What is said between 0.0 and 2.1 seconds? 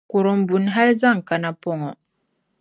kurimbuni hal zaŋ kana pɔŋɔ.